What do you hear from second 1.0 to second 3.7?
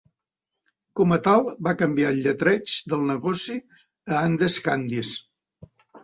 a tal, va canviar el lletreig del negoci